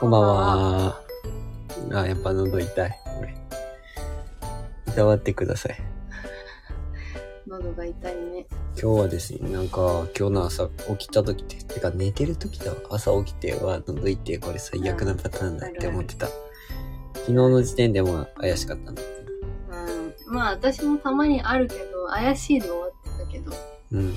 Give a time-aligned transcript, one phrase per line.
[0.00, 1.00] こんばんは。
[1.92, 3.00] あ、やっぱ喉痛い。
[3.18, 3.34] 俺。
[4.88, 5.76] いたわってください。
[7.46, 8.46] 喉が痛いね。
[8.80, 12.78] 今日はですね、なんか、今日の朝起きた時って、てか寝てる時だわ。
[12.88, 16.28] 朝起きて、は喉痛い、これ最悪なパターンだって思ってた。
[16.28, 19.02] 昨日の時点でも怪しかったんだ。
[19.02, 20.34] うん。
[20.34, 23.52] まあ私もたまにあるけど、怪しいで終わってたけど、
[23.92, 24.14] うん。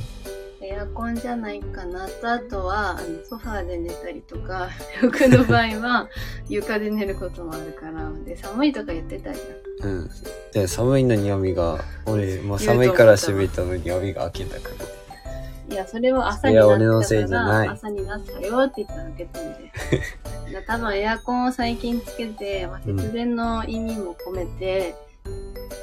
[1.04, 4.70] エアコンじゃないかなと、あとは、あの、ソファーで寝たりとか、
[5.02, 6.10] 僕の場合は
[6.48, 9.40] 床で寝ることもあるから、で、寒いとか言ってたじ
[9.84, 10.10] うん。
[10.54, 14.86] で、寒いのに網が、俺、もう寒いから閉めたのに網が開けたから。
[14.86, 15.74] ゃん。
[15.74, 19.72] いや、それは朝になった俺のせいじゃない朝になったよって言ったら開けたんで。
[20.54, 24.96] だ多分エアコンを最近つけて、まあ、節電の意味も込めて、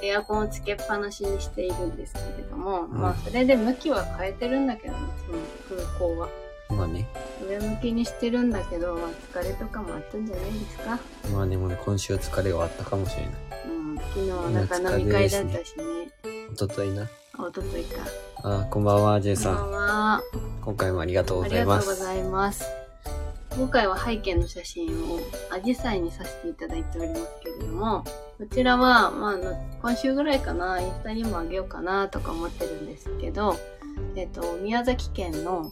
[0.03, 5.01] エアコンをつけっぱなしにしているんですけれども、んまあそれで向きは変えてるんだけどね、
[5.69, 6.29] その空港は。
[6.71, 7.07] まあね。
[7.49, 10.99] 上向きにしてるんだけど、まあ疲れとかもあったんじゃないですか。
[11.33, 13.33] まあでもね、今週疲れはあったかもしれない。
[13.67, 15.85] うん、昨日なんか飲み会だったしね。
[16.53, 17.03] おとといな。
[17.39, 17.97] あおとといか。
[18.43, 19.71] あ、こんばんは、ジェイさこんばん。
[19.71, 20.23] んは。
[20.65, 21.89] 今回もありがとうごありざいます。
[21.89, 22.80] がとうございます。
[23.57, 25.21] 今回は背景の写真を
[25.51, 28.05] アジサイにさせていただいておりますけれども、
[28.39, 29.37] こちらは、まあ
[29.83, 33.57] 今週ぐらいかな、インスタにもあげようかなとか思ってるんですけど、
[34.15, 35.71] えっ、と、宮崎県の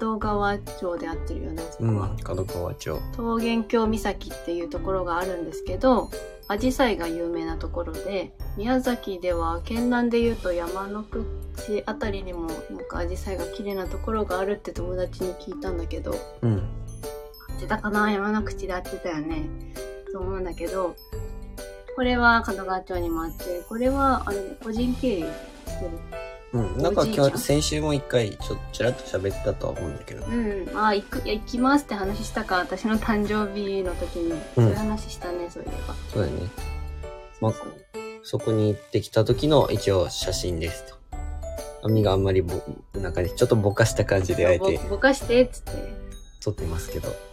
[0.00, 1.62] 門川町であってるよね。
[1.80, 2.98] うん、角川町。
[3.16, 6.10] 桃源郷岬っていうところがあるんですけど、
[6.48, 16.62] アジサイが有名なところで、宮崎では県南で言うと山の口あたりにもなんかアジサイが綺麗なところがあるって友達に聞いたんだけど、うん。
[17.52, 19.42] 合ってたかな山の口で合ってたよね。
[20.12, 20.96] と思うんだけど、
[21.94, 25.24] これは門川町にもあって、これはあれ、個人経営し
[25.78, 25.90] てる。
[26.52, 26.82] うん。
[26.82, 30.24] なんか今日、先週も一回、ちょ、ちらっと喋ったとは思うんだけど。
[30.26, 30.70] うん。
[30.74, 32.56] ああ、行く、行きますって話したか。
[32.56, 34.40] 私の誕生日の時に。
[34.54, 35.94] そういう話したね、そういえば。
[36.12, 36.48] そうだよね。
[37.40, 37.52] まあ
[38.24, 40.94] そこに行ってきた時の一応写真ですと。
[41.82, 42.54] 網があんまりぼ、
[42.94, 45.72] なんかね、ちょっとぼかした感じであえてぼぼかしてっつって。
[46.40, 47.31] 撮ってますけど。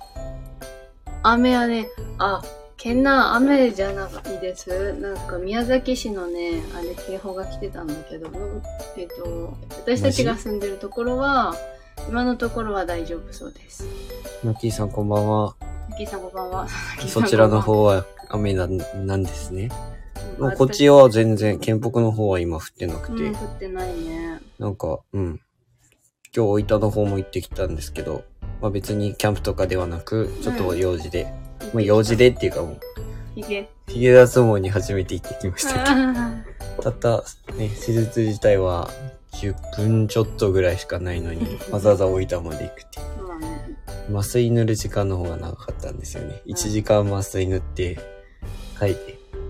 [1.23, 2.41] 雨はね、あ、
[2.77, 4.93] 県南雨じゃないです。
[4.93, 8.29] なんか宮崎市のね、あれ警報が来てたんだけど、
[8.95, 11.53] えっと、私たちが住んでるところは、
[12.07, 13.85] 今のところは大丈夫そうです。
[14.43, 15.55] マッキーさんこんばんは。
[15.89, 16.67] さきさんこんばんは。
[17.07, 19.69] そちらの方は雨なんなんですね。
[20.37, 24.39] うん、もうこっちは全然、県北の方は今降ってなくて、うん、降ってないね。
[24.57, 25.41] なんか、うん。
[26.33, 28.23] 今日大分の方も行ってきたんですけど、
[28.61, 31.33] まあ別にキャンプとかではなく、ちょっと用事で、
[31.73, 32.79] もう用事でっていうかもう、
[33.35, 33.69] ひげ。
[33.87, 35.95] ヒゲ脱毛に初めて行ってきましたけど、
[36.79, 37.23] あたった、
[37.55, 38.89] ね、施術自体は
[39.33, 43.19] 10分ちょっとぐらいしかないのに、わざわざ大分まで行くっていう。
[44.11, 46.41] 麻酔塗る時間の方が長かったんですよね。
[46.47, 47.99] 1時間麻酔塗って、
[48.75, 48.95] はい、っ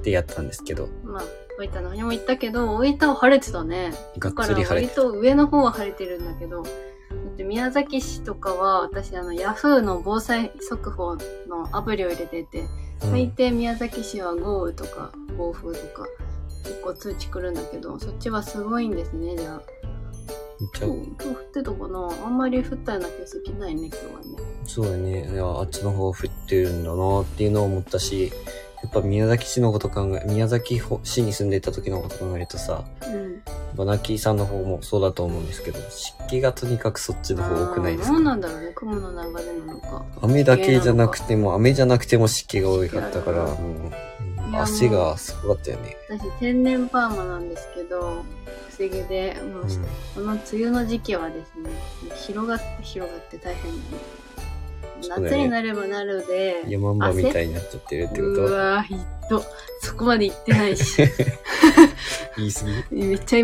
[0.04, 1.24] てやったんですけど、まあ、
[1.58, 3.92] 大分の方にも行ったけど、大分は晴れてたね。
[4.18, 6.64] がっつり晴れて割と上の方は晴れてるんだけど、
[7.40, 16.06] だって宮崎市とかは私あのヤフーの防災速報のアプリを入れてて、うん大抵宮崎市は豪雨とか暴風とか
[16.66, 19.62] 結構通知来るんだけど、そっちはすごいんですね、じゃあ。
[20.78, 22.10] 今日、今日降ってたかな？
[22.26, 24.44] あんまり降ったような景色ないね、今日はね。
[24.66, 25.32] そうだね。
[25.32, 26.16] いや、あっちの方降っ
[26.50, 28.34] てるんだなっていうのを思ったし、
[28.84, 33.42] やっぱ宮崎市のこと考え、宮崎市に住んでいた時のこと考えるとさ、うん。
[33.80, 38.18] バナキーさんの方もそうだと思うんですけど、湿気がとにかくそっちの方多くないですか？
[38.18, 40.06] あーどうなんだろうね、雲の流れなのか。
[40.22, 43.56] 雨だけじゃなくても、雨じゃなくても湿気が多かったから、もうう
[43.88, 43.92] ん
[44.52, 45.96] がすごかったよね。
[46.10, 49.70] 私天然パーマなんですけど、不思議で、もう、うん
[50.16, 51.70] この梅雨の時期はですね、
[52.28, 53.84] 広がって広がって大変だね。
[55.02, 58.46] そうだね夏になればなるで、ヤマンバみたいになっちゃってるってこと？
[58.48, 58.98] うわー、ひっ
[59.30, 59.42] と、
[59.82, 60.98] そこまで行ってないし。
[62.36, 62.96] 言い過ぎ？
[63.08, 63.44] めっちゃい、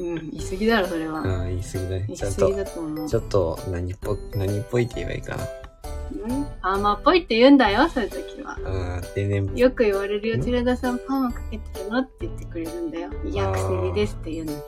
[0.00, 1.20] うん、言い過ぎだろ、それは。
[1.20, 2.04] うん、言い過ぎだね。
[2.08, 3.08] 言い過ぎちゃんと、だと思う。
[3.08, 5.44] ちょっと何っぽ、何っぽいって言えばいいかな。
[5.44, 6.46] うん？
[6.60, 8.56] パーマっぽいって言うんだよ、そういう時は。
[8.64, 13.10] うん、天然、よく言われるよ、寺田さんパーマかけてるのって言ってくれるんだよ。
[13.24, 14.60] いや、あーくせにですって言うんだけ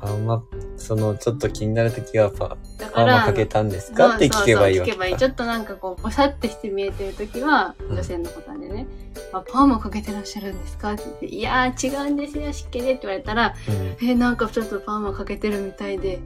[0.00, 0.44] パーマ、
[0.76, 2.56] その、ちょっと気になるときはパ、
[2.92, 4.14] パーマかけたんですか？
[4.14, 5.16] って聞けばいいわけそうそうそう聞けばいい。
[5.16, 8.86] ちょっとなんかこう、ぼさってして見えてるときは、うん女性の方でね、
[9.32, 10.92] あ、パーマかけてらっしゃるんですか？
[10.92, 13.54] って言って、いやー違うんですよ、湿気でって言われたら、
[14.00, 14.08] うん。
[14.08, 16.18] え、なんかちょっとパーマかけてるみたいで、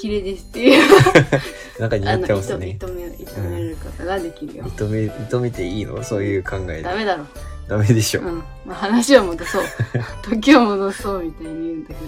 [0.00, 0.88] 綺麗ですっていう、
[1.80, 2.78] なんか似合ってますね。
[2.80, 4.64] 認認め、認めることができるよ。
[4.64, 6.02] 認め、認めていいの？
[6.04, 6.82] そういう考えで。
[6.82, 7.26] ダメだろ。
[7.68, 8.22] ダメでしょ。
[8.22, 8.42] うん。
[8.64, 9.62] まあ、話を戻そう。
[10.22, 12.00] 時を戻そうみたいに言うんだけど。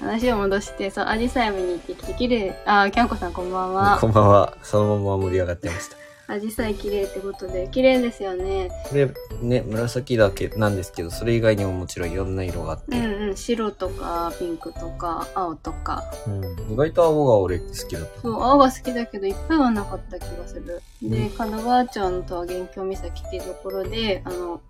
[0.00, 3.98] 話を戻して、そう、アジサイ見に行ってきて、綺麗、あー、キャンコさんこんばんは。
[4.00, 4.54] こんばんは。
[4.62, 5.96] そのまま盛り上がってました。
[6.30, 8.70] アジサイ綺麗ってことで、綺麗ですよね。
[8.90, 9.10] これ
[9.40, 16.04] ね、紫だけなんですけど、それ以外にももちろんいろんな色があって、うんうん、白とか、ピンクとか、青とか。
[16.26, 18.20] うん意外と青が俺好きだった。
[18.20, 20.82] そう、青が好きだけど、いっぱいはなかった気がする。
[21.00, 24.60] で、神奈川町の桃源郷岬っていうところで、あの、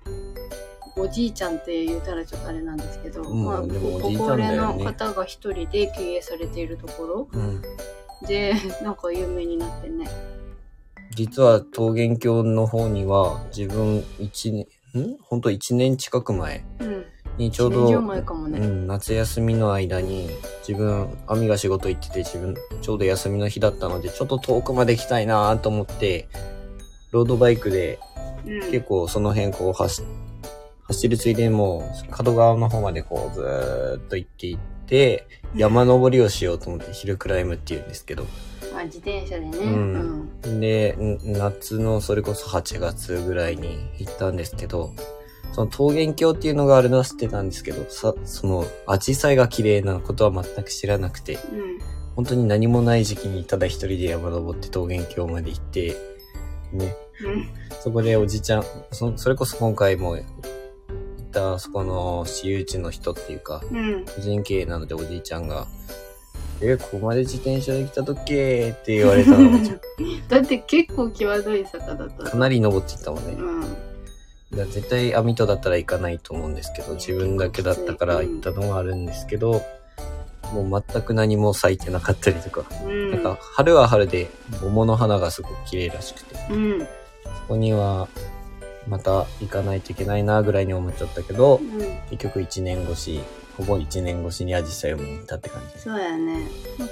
[0.97, 3.69] おじいちゃんって言ったらちょっとあれなんですけど、うんまあ、ご
[4.01, 7.63] 高齢の方が一人で経営されているところうん
[8.29, 10.09] で、なんか有名になってね。
[11.15, 14.67] 実は桃源郷の方には自分一年、
[14.97, 15.17] ん？
[15.23, 17.05] 本当一年近く前うん。
[17.39, 18.59] にちょう1ど、前かもね。
[18.59, 20.29] うん、夏休みの間に
[20.67, 26.29] 自分、亜美が仕事行ってて自分、ちょうど休みの日だったので、ちょっと遠くまで行きたいなと思って、
[27.13, 28.01] ロードバイクで
[28.45, 28.71] うん。
[28.71, 30.03] 結構その辺こう走、
[30.85, 38.27] 走るついでにもう、角川の方までこうずーっと行っていって、山登りをしようと思ってヒルクライムって言うんですけど、
[38.81, 39.59] あ、自転車でね。
[39.59, 40.61] うんうん。
[40.61, 44.93] で、ん夏のそれこそ8月ぐらいに行ったんですけど、
[45.53, 51.79] その桃源郷っていうのがあるのは知ってたんですけど、さ、その、アジサイが綺麗なことは全く知らなくて、うん。
[52.17, 55.97] 本当に何もない時期にただ一人で山登って桃源郷まで行って、
[56.73, 57.49] ね、うん。
[57.81, 60.25] そこでおじちゃん、そそれこそ今回も行っ
[61.33, 64.05] たそこの私有地の人っていうか、うん。
[64.05, 65.67] 個人経営なのでおじいちゃんが、
[66.61, 69.59] え、ここまで自転車で来たとけって言われたのが
[70.29, 72.25] だって結構際どい坂だった。
[72.25, 73.33] かなり登っていったもんね。
[73.33, 74.57] うん。
[74.57, 79.63] だ絶対網戸だったら行かないと思うんですけど、自分だけだったから行ったのはあるんですけど、
[80.53, 83.11] もう全く何も咲いてなかったりとか、うん。
[83.11, 84.29] なんか春は春で
[84.63, 86.81] 桃の花がすごく綺麗らしくて、うん。
[86.81, 86.87] そ
[87.49, 88.09] こには
[88.89, 91.79] また行かないといけないなぐらいに思っちゃったけど、うん。
[92.11, 93.21] 結局1年越し、
[93.59, 95.81] ほぼ1年越しにアジサイを見に行ったって感じ。
[95.81, 96.47] そうやね。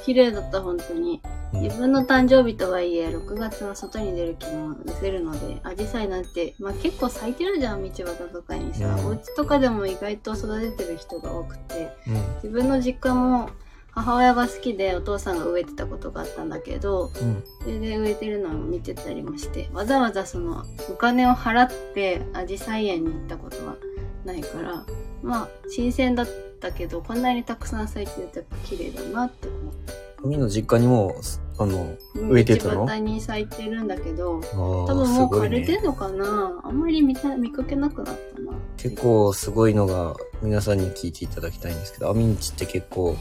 [0.05, 1.21] 綺麗だった、本当に。
[1.25, 8.85] うん自分の誕生日とはいえ、6月は外に出る気も出せるので、アジサイなんて、まあ結構咲いてるじゃん、道端とかにさ。
[8.85, 13.49] うんお家とかでも意外と育ててる人が多くて、うん自分の実家も
[13.93, 17.45] 母親が好きでお父さんが植えてたことがあったんだけど、うん。
[17.63, 23.77] それで植えてるのを見てたりもして、わざわざそのお金を払ってアジサイ園に行ったことは
[24.25, 24.85] ないから、
[25.23, 26.27] まあ新鮮だっ
[26.61, 30.07] たけど、こんなにたくさん咲いてるとやっぱ綺麗だなって思って。
[30.23, 31.15] 海の実家にも、
[31.59, 32.75] あの、うん植えてたの？
[32.81, 38.53] 道端に咲いてるんだけど、多多分もう枯れてんのかな、あんまり見た見かけなくなったな。
[38.77, 43.17] 結構すごいのが皆さんに聞いていただきたいんですけど、アミンチって結構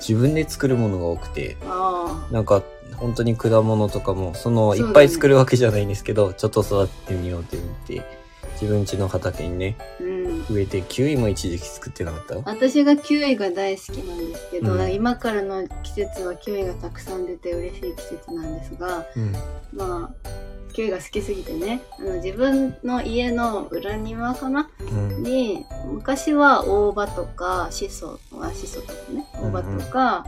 [0.00, 2.62] 自分で作るものが多くて、あなんか
[2.96, 7.56] 本当に果物とかも、そのいっぱい作るわけじゃないんですけど、ちょっと育ててみようって
[7.88, 8.23] 言って、
[8.64, 10.46] 自分家の畑にね、あ、うん。
[10.48, 12.50] 植えて、キウイも一時期作ってなかった？
[12.50, 19.32] 私がキウイが大好きなんですけど、うん今からの季節はキウイがたくさん出て嬉しい季節なんですが、うん。
[19.74, 20.28] まあ、
[20.72, 24.70] キウイが好きすぎてね、あの自分の家の裏庭かな？
[24.80, 25.22] うん。
[25.22, 30.26] に、昔は大葉とかシソ、あシソとかね、大葉とか、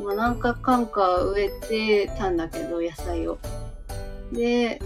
[0.00, 1.50] まあ何かかんか植え
[2.06, 3.38] てたんだけど、野菜を。
[4.32, 4.80] で、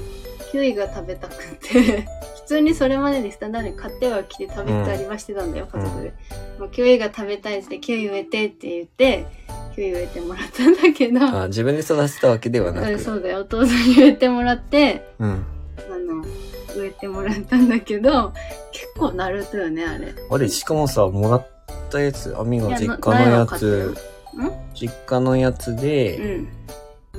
[0.50, 2.17] キウイが食べたくて、普
[2.48, 6.14] 通にそれまでにスタンダードに買ってはきて食べたりはしてたんだよ、うん家族で。
[6.58, 9.26] まあ、キウイが食べたいって、キウイ植えてって言って、
[9.74, 12.92] キウイ植えてもらったんだけど、あ、自分で育てたわけではなく。
[12.92, 15.28] うんそうだよ、お父さんに植えてもらって、うん。
[15.28, 16.24] あの、
[16.74, 18.32] 植えてもらったんだけど、
[18.72, 20.14] 結構なるとよね、あれ。
[20.30, 21.46] あれ、しかもさ、もらっ
[21.90, 23.94] たやつ、アミが実家のやつ、
[24.34, 26.48] 苗は実家のやつで、うん。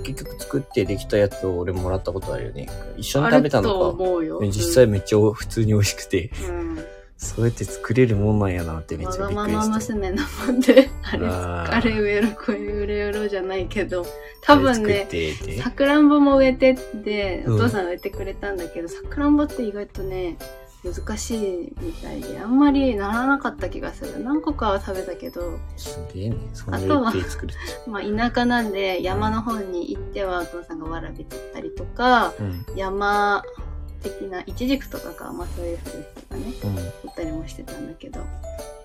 [0.04, 2.68] 結局作ってできたやつを俺もらったことあるよね。
[2.98, 3.76] 一緒に食べたのか。
[3.90, 4.40] 思うよ。
[4.42, 6.80] ね実際めっちゃ普通に美味しくて、うん。
[7.18, 9.94] そうやって作れるもんなんやなってめっわちゃがままびっくりした。
[9.94, 14.06] 娘なもんで、あれ、あれ植えろ、これ植えろじゃないけど、
[14.42, 15.06] 多分ね。
[15.62, 20.38] さくらんぼも植えてって、うんお父さんが植えてくれたんだけど、さくらんぼって意外とね、
[20.84, 24.24] 難しいみたいで、あんまりならなかった気がする。
[24.24, 26.38] 何個かは食べたけど、すげえね。
[26.54, 27.48] そんなあとは言って作。
[27.88, 32.66] まあ田舎なんで山の方に行ってはお父さんがわらび取ったりとか、うん。
[32.78, 33.44] 山
[34.02, 36.76] 的な、イチジクとかか、まあそういうフルーツとかね、うん。
[36.76, 38.22] 取ったりもしてたんだけど、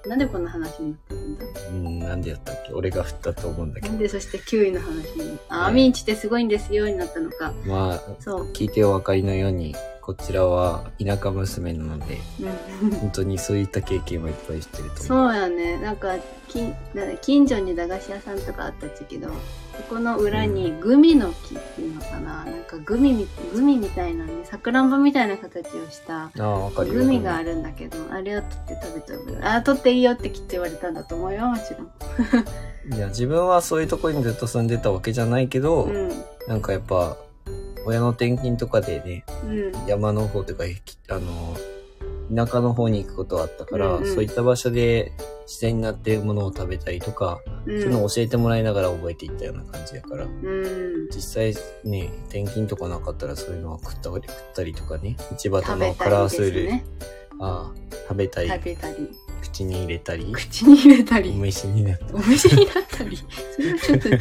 [0.06, 2.72] なんでこんな話になってるんだうん、なんでやったっけ？
[2.74, 3.88] 俺が振ったと思うんだけど。
[3.88, 7.52] なんでそしてキウイの話に、あ、ねアミンチってすごいんですよになったのか。
[7.64, 8.52] まあ、そう。
[8.52, 12.18] 聞いてお分かりのように、こちらは田舎娘なので、
[12.82, 15.06] うん本当にそういった経験はいっぱいしてると思う。
[15.06, 15.78] そうやね。
[15.78, 16.16] なんか、
[16.48, 16.60] き
[16.94, 19.28] なんだ近所に駄菓子屋さんとかあったっちゃけど、
[19.76, 22.44] ここの裏にグミの木っていうのかな。
[22.44, 26.30] なんかグミみ、グミみたいなね、さくらんぼみたいな形をした。
[26.84, 31.90] グミがあるんだけど、あれを取って食べた覚えあ、取っていいよってきっと言われたんだと思うよ、もちろん。
[32.96, 36.10] いや、自分はそういうところにずっと住んでたわけじゃないけど、うん。
[36.46, 37.16] なんかやっぱ、
[37.86, 39.86] 親の転勤とかでね、うん。
[39.86, 41.56] 山の方とか、きあの、
[42.34, 45.12] 田舎の方に行くことはあったから、うんうんそういった場所で
[45.46, 47.80] 自然になっているものを食べたりとか、うん。
[47.82, 51.08] そういうのを教えてもらいながら覚えていったような感じやから、うん。
[51.14, 51.54] 実際
[51.84, 56.70] ね、転勤とかなかったらそういうのは食ったり食ったりとかね、市場のカラースール。
[57.40, 59.10] ああ、食べたり、食べたり。
[59.42, 61.30] 口に入れたり、口に入れたり。
[61.30, 63.16] お飯になったお召しになったり。
[63.54, 64.20] それはちょっと違う。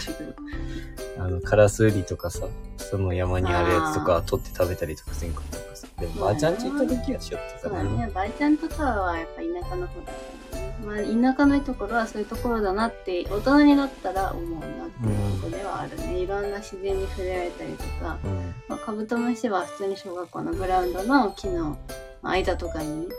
[1.20, 5.58] あの、カラスウリとかさ、その山にあるやつとか取って食べたりとかせんかった？
[5.88, 6.14] からさ。
[6.14, 7.82] でも、ばあちゃんち行った時はしよってたな。
[7.82, 8.12] そうだね。
[8.14, 10.12] ばあちゃんとかはやっぱ田舎の方だか
[10.52, 10.76] らね。
[10.84, 16.20] まあ、田舎のところはそういうところだなって、大人になったら思うなっていうところではあるね。
[16.20, 18.54] いろんな自然に触れられたりとか、うん。
[18.68, 21.78] まあ、カブトムシは普通に小学校のグラウンドの木の
[22.22, 23.10] 間とかに、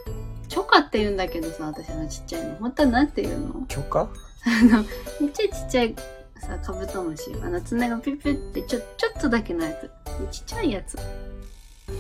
[0.49, 2.57] チョカって言うんだけどさ、私のちっちゃいの。
[2.57, 3.67] 本当はなんて言うの？
[3.67, 4.01] 許可？
[4.01, 4.83] あの、
[5.21, 5.97] めっちゃちっちゃい
[6.39, 7.35] さ、カブトムシ。
[7.43, 9.91] あの、爪がピュピュってちょ、ちょっとだけのやつ。
[10.31, 10.99] ちっちゃいやつ。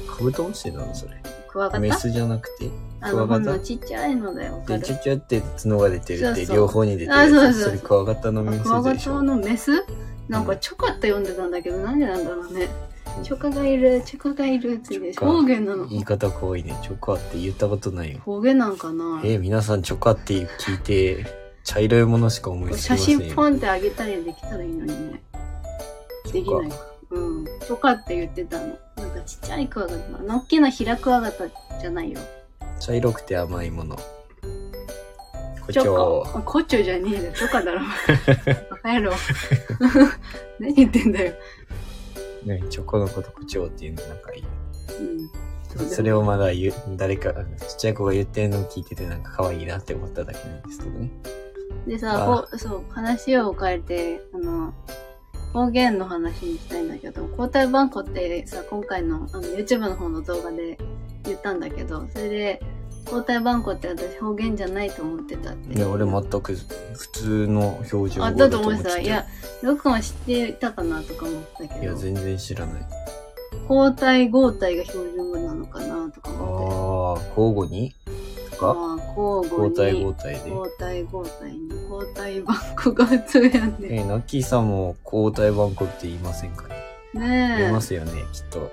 [0.06, 1.22] カブトムシなのそれ？
[1.48, 1.80] クワガタ？
[1.80, 2.70] メスじゃなくて？
[3.00, 3.50] あの、クワガタ？
[3.50, 4.58] ほんのちっちゃいのだよ。
[4.58, 9.16] わかで、るちょちょって角が出てるって、そうそう両方に出てるあそうそうそうそれクワガタのメスクワガでしょ。
[9.16, 9.70] タのメス？
[10.28, 12.68] なんかチョカって呼んでたんだけど、なんでなんだろうね。
[13.22, 15.86] チョカがいる、チョカがいるって言って、チョカ方言なの。
[15.86, 16.76] 言い方可愛いね。
[16.82, 18.20] チョカって言ったことないよ。
[18.24, 19.20] 方言なんかな？
[19.22, 21.26] えー、皆さんチョカって聞いて、
[21.62, 23.20] 茶色いものしか思いつき写ませんよ。
[23.26, 25.22] 真ポンってあげたりできたらいいのにね。
[26.32, 26.72] できない。
[27.14, 27.44] うん。
[27.44, 28.66] チョカって言ってたの。
[28.96, 30.22] なんかちっちゃいクワガタ。
[30.22, 31.44] のっきなヒラクワガタ
[31.80, 32.20] じゃないよ。
[32.80, 33.96] 茶色くて甘いもの。
[33.96, 37.32] こチョコチョじゃねえよ。
[37.32, 37.80] チョカだろ。
[38.70, 39.12] バカ野郎。
[40.60, 41.32] 何言ってんだよ。
[42.44, 44.44] ね、チョコのことコチョウっていうの仲いい。
[45.00, 45.02] う
[45.82, 45.88] ん。
[45.88, 46.48] それをまだ
[46.96, 51.10] 誰か、ちっちゃい子が言ってるのを聞いててなんか可愛いなって思っただけなんですけどね。
[51.86, 54.72] でさ、あほそう、話を変えて、あの、
[55.54, 60.76] 方言の話にしたいんだけど、交代番号ってさ、今回のあの YouTube の方の動画で
[61.22, 62.62] 言ったんだけど、それで、
[63.06, 65.74] 交代番号って私方言じゃないと思ってたって。
[65.74, 68.98] いや、俺全く普通の標準語あ、だだと思ってた。
[68.98, 69.26] いや、
[69.62, 72.82] よくは知ってたかなとか思ったけいや、ど、全然知らない。
[73.70, 77.24] 交代合体が標準語なのかなとかあ思って。
[77.24, 77.92] あ、交互に？
[77.92, 78.23] と
[78.72, 78.98] か？
[79.16, 80.50] 交代交代で。
[80.50, 81.68] 交代合体に。
[81.68, 83.76] 交代番号が普通やんね。
[83.82, 87.20] えー、ナッキーさんも交代番号って言いませんかね？
[87.20, 87.58] ねえ。
[87.60, 88.70] 言いますよね、きっと。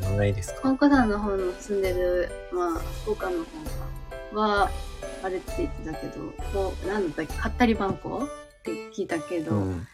[0.00, 0.62] 言わないですか？
[0.62, 3.44] カンカさんの方の住んでる、まあ、福岡の
[4.32, 4.70] 方は、
[5.22, 6.12] あれって言ってたけど、
[6.52, 8.28] こう、なんだっけ、はったり番号っ
[8.62, 9.86] て聞いたけど、うん。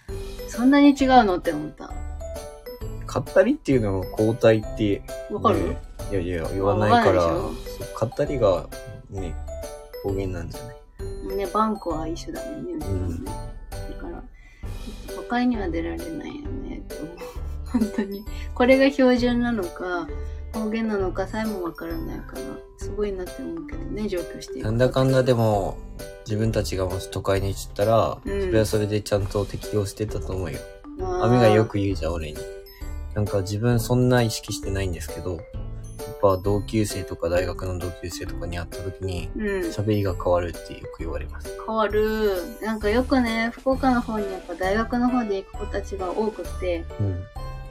[0.48, 1.90] そんなに違うのって思った。
[3.06, 8.68] 買ったりっていうのが交代って、わかる、ねいやいや、言わないから、わかんないそう買ったりが、
[9.10, 9.34] ね、
[10.02, 10.72] 方言なんじゃな
[11.34, 11.36] い？
[11.36, 12.74] ね、バンコは一緒だもんね。
[12.74, 13.32] んだ
[14.00, 14.22] から、
[15.16, 17.16] 都会には出られないよね、と思う。
[17.66, 18.24] 本当に。
[18.54, 20.06] これが標準なのか、
[20.52, 22.40] 方言なのかさえもわからないから、
[22.78, 25.78] すごいなって思うけどね、上京してなんだかんだでも、
[26.26, 30.58] 自分たちがもし都会に行ったら、うんそれはそれでちゃんと適応してたと思うよ。
[31.00, 32.38] あがよく言うじゃん、俺に。
[33.14, 35.40] なんか自分そんな意識してないんですけど、
[36.24, 39.44] ぱ同級生とか大学の同級生とかに会った時に、うん。
[39.68, 41.48] 喋りが変わるってよく言われます。
[41.66, 42.32] 変わる。
[42.62, 47.10] なんかよくね、福岡の方にやっぱ大学の方で行く子たちが多くて、うん。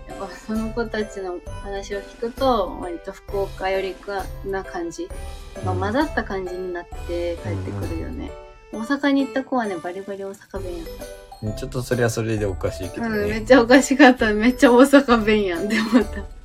[0.08, 5.08] やっぱその子たちの話を聞くと、割と福岡よりかな感じ。
[5.66, 8.32] なんか混ざった感じになって帰ってくるよね。
[8.72, 10.88] 大阪に行った子はね、バリバリ大阪弁やっ
[11.42, 11.46] た。
[11.48, 13.46] ねちょっとそれはそれでおかしいけどうん、めっね。
[13.46, 14.32] ちゃおかしかった。
[14.34, 16.43] めっちゃ大阪弁やんって思った。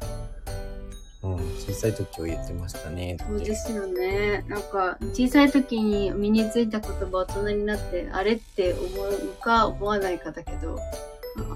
[1.79, 3.17] さい時は言ってましたね。
[3.27, 4.45] そうですよね。
[4.49, 10.79] なんか、小さい時に身についた言葉大人になって、あれって思うか思わないかだけど、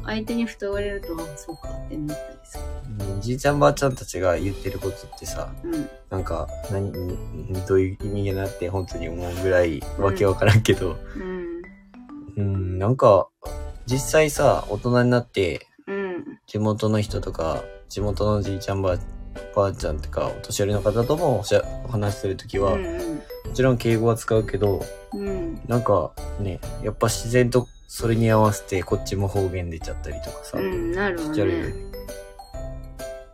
[0.05, 2.59] 相手にふと言われると、あ、そうかって思ったりす
[3.15, 5.71] うんじいちゃんばあちゃんたちが言ってることってさ、る。
[5.71, 5.91] うん。
[6.11, 6.93] なんか、何、
[7.67, 11.63] どういう意味やなって本当に思うぐらいわけわからんけど、うん。
[12.37, 13.29] うん、なんか、
[13.87, 16.39] 実際さ、大人になって、うん。
[16.47, 18.99] 地元の人とか、地元のじいちゃんばあ
[19.55, 25.29] ばあちゃんとか、お年寄りの方ともおしゃお話しするときは、うんもちろん敬語は使うけど、うん。
[25.29, 25.61] うん。
[25.69, 31.75] なんかね、やっぱ自然とそれに合わせてこっちも方言出ちゃったりとかさ、うん、なるわしちゃうよねね。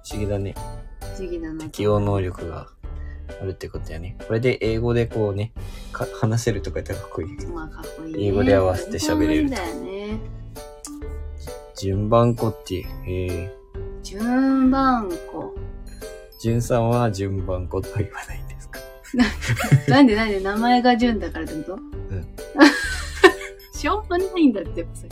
[0.05, 0.55] 不思議だね。
[1.01, 1.65] 不思議だな。
[1.67, 2.67] 適応能力が
[3.41, 4.17] あるってことやね。
[4.27, 5.53] これで英語でこうね、
[5.93, 7.47] か話せるとか言ったらかっこいい。
[7.47, 8.27] まあ、かっこいい、ね。
[8.27, 10.19] 英語で合わせて喋れるんだよね。
[11.81, 13.55] 順番子って、え
[14.03, 15.55] 順番子。
[16.39, 18.81] ー、順さんは順番子とは言わないんですか？
[19.89, 21.77] なんでなんで名前が順だからってこと？
[21.77, 21.83] ん
[23.75, 25.09] しょうがないんだって、さっ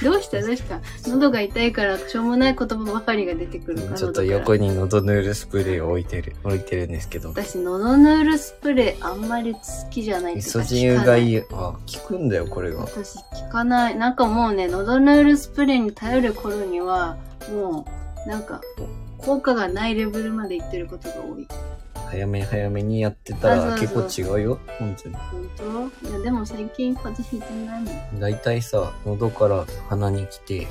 [0.00, 0.04] き。
[0.04, 0.80] どうしたどうした？
[1.10, 7.30] 喉が痛いからしょうもない言葉ばかりが出てくるからちょっと横に喉ヌールスプレーを置いてる、置いてるんですけど。
[7.30, 11.38] 私喉ヌールスプレーあんまり好きじゃないいうかソジンがいい。
[11.40, 12.82] あ、効くんだよ、これが。
[12.82, 17.16] 私効かないなんかもうね喉ヌールスプレーに頼る頃には
[17.52, 17.84] も
[18.24, 18.60] うなんか
[19.22, 21.46] 効果がないレベルまでいってることが多い
[22.10, 24.58] 早め早めにやってたら結構違うよ。
[24.78, 25.14] 本当に。
[25.14, 26.08] 本当？
[26.08, 30.66] いやでも最近風邪ひいてないもんだいたいさ、喉から鼻に来て、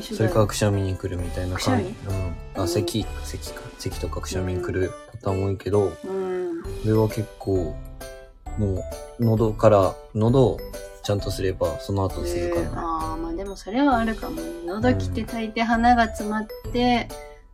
[0.00, 1.92] それからくしゃみに来るみたいな感じ。
[1.92, 2.34] くうん。
[2.54, 3.62] あ、うん咳、咳か。
[3.78, 7.76] 咳とかくしゃみに来るパターン多いけど、うんこれは結構、
[8.56, 10.58] もう、喉から、喉を
[11.02, 12.82] ちゃんとすれば、その後するかでな。
[12.82, 17.08] ああまあでもそれはあるかもね喉きて大抵鼻が詰まって、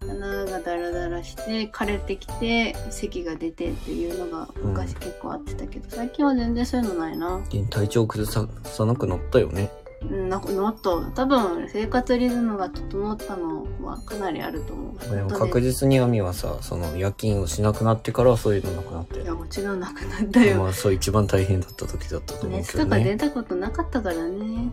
[0.06, 7.40] 鼻がダラダラして枯れてきて咳が出てっていうのが昔結構あってたけど、最近は全然そういうのないな。
[7.70, 9.70] 体調崩ささなくなったよね。
[9.78, 9.84] うん
[10.28, 15.10] なんかもっと多分生活リズムが整ったのはかなりあると思う。
[15.10, 19.24] でも確実に亜美はさ、その夜勤をしなくなってからそういうのなくなってい。
[19.24, 23.16] やもちろんなくなったよ、まあそう一番大変だった時だったと思う熱とか出けどね。
[23.16, 24.70] たことなかったからね。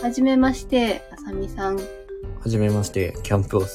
[0.00, 1.78] はじめましてあさみさん
[2.40, 3.66] はじめまして、キャンプを好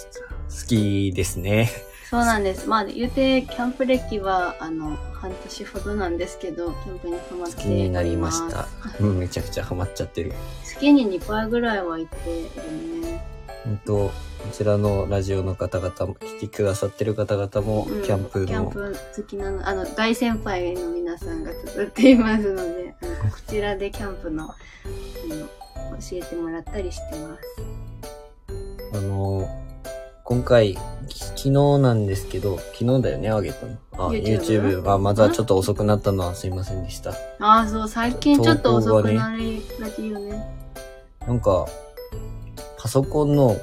[0.67, 1.69] きですね。
[2.09, 2.67] そうなんです。
[2.67, 8.67] まあ、言うて、キャンプ歴は、あの、半年ほどなんですけど、キャンプにハマって好きになりましおた。
[9.01, 10.33] うん、めちゃくちゃハマっちゃってる。
[10.63, 13.25] 月に2回ぐらいは行ってるね。
[13.63, 14.11] 本当こ
[14.51, 23.07] ちらのラジオの方々も、聞いてくださってる方々も、うんキャンプの、キャンプ好きなの、あの、大先輩の皆さんが作っていますので、こ
[23.47, 24.55] ちらでキャンプの、あ
[25.29, 25.47] の、
[25.99, 27.83] 教えてもらったりしてます。
[28.93, 29.49] あの、
[30.23, 30.77] 今回、
[31.09, 33.77] き昨日なんですけど、昨日だよね、あげたの。
[33.93, 34.91] あ、YouTube YouTube。
[34.91, 37.11] あ、またちょっと遅くなったのはすいませんでした。
[37.39, 40.45] ああ、そう、最近ちょっと遅くなりがちよね。
[41.27, 41.65] なんか、
[42.77, 43.57] パソコンの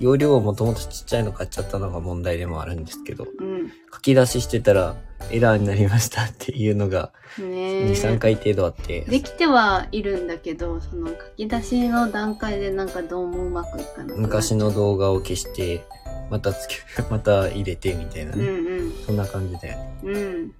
[0.00, 3.70] 容量をもともとちっちゃいの買っちゃったのが問題でもあるんですけど、うん。
[3.92, 4.96] 書き出ししてたら
[5.30, 7.92] エラーになりましたっていうのがね2、え。
[7.92, 15.84] 3回程度あって、できてはいるんだけど、その書き出しの段階でなんかどうもうまくいかな昔の動画を消して、
[16.30, 16.76] またつけ、
[17.10, 18.94] また入れてみたいなうんね。
[19.06, 20.52] そんな感じで、こうん。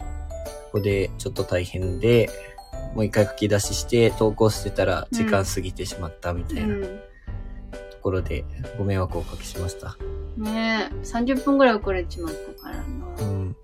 [0.73, 2.29] こでちょっと大変で、
[2.95, 7.01] もう一回書き出しして投稿してたら時間過ぎてしまったみたいなとうん。
[8.03, 8.45] ころで
[8.77, 9.97] ご迷惑をおかけしました。
[10.37, 10.45] うん。
[10.45, 12.83] ねえ、30分ぐらい遅れちまったからな。
[13.21, 13.57] うん。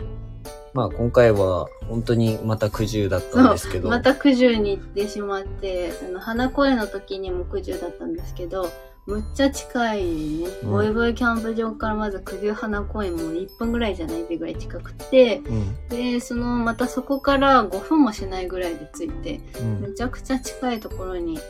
[0.72, 8.70] まあ今回は本当にまた苦渋だったんですけど、また九十に行ってしまって、あの、花声の時にも九十だったんですけど、
[9.06, 10.46] むっちゃ近いね。
[10.62, 15.88] うんボイボイキャンプ場からまず九十花公園も1分ぐらいじゃないってぐらい近くて、うん。
[15.88, 21.40] で、その、またそこから5分もしないぐらいで着いて、うんめちゃくちゃ近いところに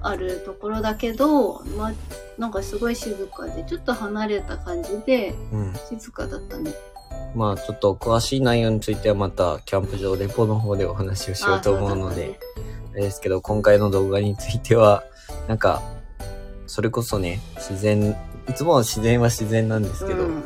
[0.00, 1.92] あるところだけど、まあ、
[2.38, 5.74] なんかすごい静かで、ちょっと離れた感じで、うん。
[5.90, 6.72] 静かだったね。
[7.34, 12.38] まあちょっと詳しい内容についてはまたキャンプ場レポの方でお話をしようと思うので、
[12.92, 15.04] あれですけど今回の動画については、
[15.48, 15.82] なんか、
[16.66, 18.16] それこそね、自然、
[18.48, 20.44] いつもは自然は自然なんですけど、うん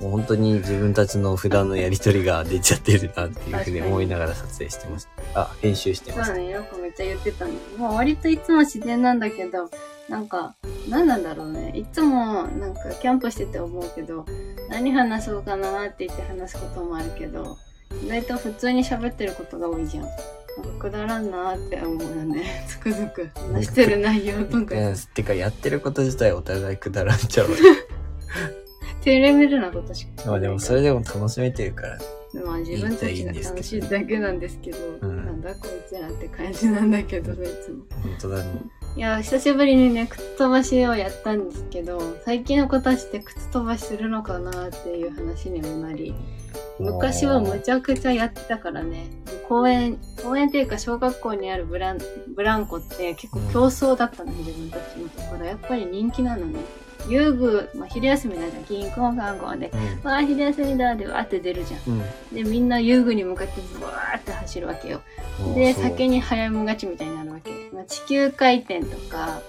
[0.00, 5.42] もう本当に自分たちの普段のやりとりが出ちゃってるなっていうふうに思いながら撮影してました。
[5.42, 6.34] あ、編集してました。
[6.34, 7.76] そうね、よくめっちゃ言ってたんで。
[7.76, 9.70] もう割といつも自然なんだけど、
[10.08, 10.54] なんか、
[10.88, 11.72] 何なんだろうね。
[11.74, 14.24] いつもなんかキャンプしてて思うけど、
[14.70, 17.58] 何話そうかなって言って話すこともあるけど、
[18.04, 20.06] 意外と普通に喋ってることが多いじゃん。
[20.78, 22.64] くだらんなって思うよね。
[22.68, 23.30] つくづく。
[23.34, 24.74] 話してる内容とか。
[24.76, 27.48] うん、てかやってること自体お互いくだらんちゃう。
[29.02, 31.98] 低レベルなことしかまあでもそれでも楽しめてるから。
[32.44, 37.84] まあ自分たちが楽しいだけなんですけど、うんなんだこいつらって感じなんだけど、いつも。
[38.02, 38.50] 本当だね。
[38.96, 46.12] いや、久しぶりにね、靴飛ばしをやったんですけど、最近の子たちって靴飛ばしするのかなっていう話にもなり、
[46.80, 49.08] 昔はむちゃくちゃやってたからね、
[49.48, 51.98] 公園、公園っていうか小学校にあるブラン、
[52.34, 55.44] ブランコって結構競争だったの、自分たちのところ。
[55.44, 56.58] やっぱり人気なのね。
[57.08, 58.64] 遊具、まあ、昼休みだじゃん。
[58.64, 59.70] 銀行番号で、
[60.04, 61.98] うわあ、昼休みだでわーって出るじゃん。
[61.98, 62.02] ん。
[62.32, 65.00] で、みんな遊具に向かってブワーって走るわけよ。
[65.40, 65.54] うん。
[65.54, 67.50] で、先に早むがちみたいになるわけ。
[67.72, 69.40] まあ、地球回転とか、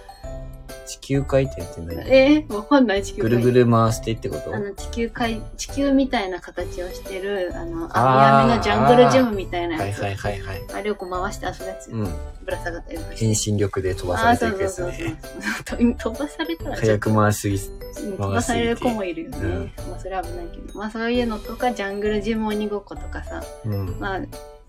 [0.92, 3.46] 地球回転って何えー、わかんない地球ぐ回転。
[3.48, 4.54] るぐる回してってこと？
[4.54, 10.00] あの、地球回、地球みたいな形をしてる、あの、あー網網のジャングルジムみたいなやつ。
[10.00, 10.74] はいはいはいはい。
[10.74, 11.92] あれをこう回して遊ぶやつ。
[11.92, 12.04] うん。
[12.04, 13.26] ぶら下がったりとかして。
[13.26, 15.20] 遠心力で飛ばされていくやつそうそうね。
[15.22, 15.96] そうそう。
[15.98, 17.56] 飛ばされたらちょっと早く回しすぎ。
[17.56, 19.38] うん飛ばされる子もいるよね。
[19.40, 20.78] うんまあそれは危ないけど。
[20.80, 23.42] まあそういうのとか、ジャングルジム鬼ごっことかさ。
[23.66, 23.96] うん。
[24.00, 24.20] まあ、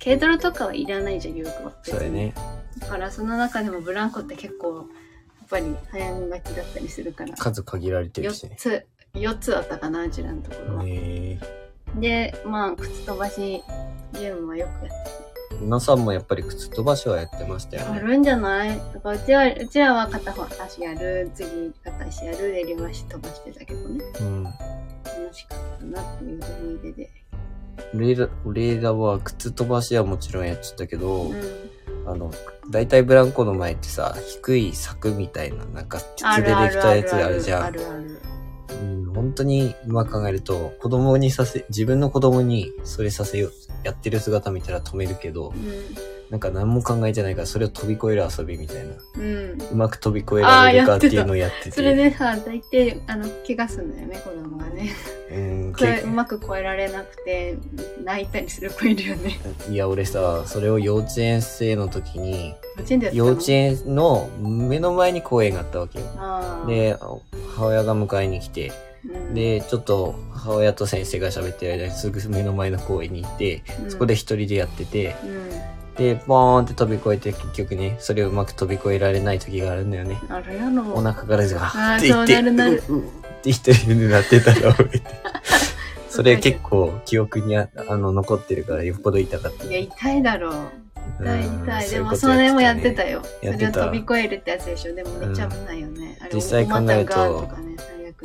[0.02, 1.72] 軽泥とかはいらないじゃん、遊具は。
[1.82, 2.32] そうだね。
[2.78, 4.86] だからその中でもブランコって結構
[5.52, 7.36] ぱり早めがちだったりするから。
[7.36, 8.56] 数限られてるし4ね。
[8.58, 10.84] つ、4つあったかな、うちらのところは。
[10.86, 11.38] へ
[11.98, 13.62] で、まあ、靴飛ばし
[14.14, 15.10] ゲームはよくやって
[15.52, 15.58] え。
[15.60, 17.98] 皆さんもやっぱり靴飛ばしはやってましたよね。
[17.98, 18.78] あるんじゃない？
[18.94, 24.04] だからうちは、うちらは片方足やる、次片足やるでリバーシ飛ばしてたけどね。
[24.20, 24.44] うん。
[24.44, 24.54] 楽
[25.34, 27.10] しかったなっていう思い出で。
[27.94, 31.70] 俺ら、俺らは靴飛ばしはもちろんやってたけど、うん。
[32.06, 32.30] あの、
[32.70, 37.74] 大体ブランコの前ってさ、低い柵みたいな、なんか鉄でできたやつあるじゃん。
[39.14, 43.52] 本当に今考えると、子供にさせ、自分の子供にそれさせよう、
[43.84, 45.52] やってる姿見たら止めるけど、
[46.32, 48.94] なんか何も考えてないからそれを飛び越える遊びみたいな。
[49.18, 49.60] うん。
[49.72, 51.72] うまく飛び越えられるかっていうのをやってて。
[51.72, 54.92] それでさ、大体、あの、怪我するんだよね、子供がね。
[55.30, 57.58] うん、これけうまく越えられなくて、
[58.02, 59.38] 泣いたりする子いるよね。
[59.68, 62.54] いや、俺さ、それを幼稚園生の時に、
[63.12, 64.30] 幼稚園の？
[64.40, 66.06] 目の前に公園があったわけよ。
[66.66, 66.96] で、
[67.56, 68.72] 母親が迎えに来て、
[69.04, 75.81] うん、で、ちょっと母親と先生が喋ってる間にすぐ目の前の公園に行って、うんそこで一人でやってて、うん。
[75.96, 80.18] で、ボーンって飛び越えて結局ね、それをうまく飛び越えられない時があるんだよね。
[80.28, 80.82] あるやろ。
[80.94, 82.74] お腹からじゃあって言って、そうなっ
[83.42, 85.02] て一人でなってたら覚えて。
[86.08, 89.64] それ結構記憶にああの残ってるからよっぽど痛かった。
[89.64, 90.81] いや、痛いだろう。
[91.20, 91.90] 痛いうん痛い。
[91.90, 93.22] でも、それもやってたねよ。
[93.24, 94.94] そやってた飛び越えるってやつでしょ。
[94.94, 96.18] でもめっちゃ危ないよね。
[96.20, 97.48] あれ、実際考えると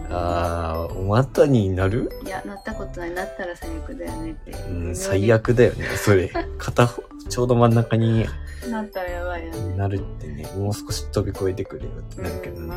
[0.09, 2.11] あー、お股になる？
[2.23, 3.11] いや、なったことない。
[3.11, 4.51] なったら最悪だよねって。
[4.51, 6.31] うん、最悪だよね、それ。
[6.57, 8.25] 片方、ちょうど真ん中に
[8.69, 9.75] なったらやばいよね。
[9.75, 12.75] なるってね、もう少し飛び越えてくれよってなるけどね。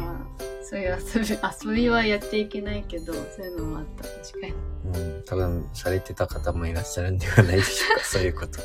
[0.62, 4.04] そういう遊び、遊びはやっちゃいけないけど、そういうのもあった。
[4.04, 4.54] 確かに。
[4.84, 8.60] うん、多分されてた方もいらっしゃるんではないでしょうか、そういうこと。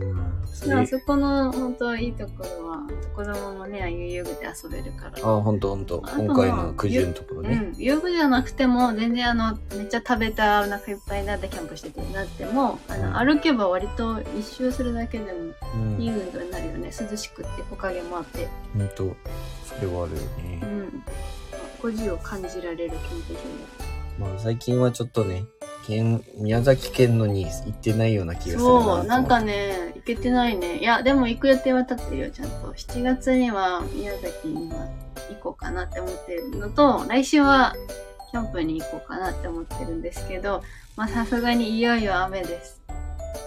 [0.00, 5.18] うん、それでもそこの本当いいところは、子供もね、ああいう遊具で遊べるから。
[5.18, 6.02] あ、ほんとほんと。
[6.04, 7.72] あと今回のくじゅのところね。
[7.74, 15.38] うん、遊具じゃなくても全然あのめっちゃ食べたお腹いっぱいになってキャンプしててなってもあの、歩けば割と一周するだけでも
[15.74, 16.00] うん。
[16.00, 19.16] いい運動になるよね涼しくって木陰もあって、ほんと、
[19.64, 20.56] それはあるようね。
[20.56, 21.04] ん、
[21.80, 23.32] 孤児を感じられるキャンプ
[24.20, 25.44] 場まあ最近はちょっとね、
[25.86, 30.78] 県、宮崎県のに行ってないような気がするなそうなんかね行けてないね。
[30.78, 32.72] いやでも行く予定は立ってるよちゃんと。
[32.72, 34.88] 7月には宮崎には
[35.30, 37.74] 行こうかなって思ってるのと来週は
[38.30, 40.62] キャンプに行こうかなって思ってるんですけど
[40.96, 42.80] まあさすがにいよいよ雨です。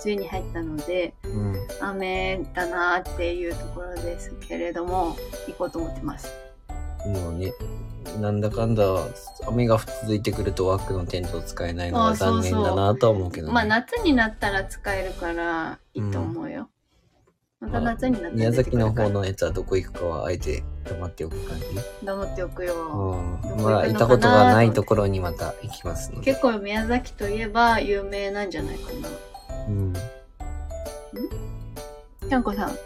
[0.04, 1.56] 梅雨に入ったのでうん。
[1.82, 5.16] 雨だなっていうところですけれども
[5.48, 6.45] 行こうと思ってます
[7.06, 7.54] もうね、
[8.20, 8.84] なんだかんだ
[9.48, 13.54] 雨が続いてくるとワックのテントを使えないのがあそうそう残念だなとは思うけどね。
[13.54, 16.70] まあ夏になったら使えるからいいと思うよ、
[17.60, 21.66] また夏になったら宮崎の方ののやつはどこ行くかはあえて黙っておく感じ。
[22.04, 22.74] 黙っておくよ、
[23.54, 23.64] うん。
[23.64, 26.32] まあ行ったことがないところにまた行きますので。
[26.32, 29.10] 結構宮崎といえば有名なんじゃないかな。
[29.68, 29.94] うん。
[32.28, 32.78] ちゃんこさん、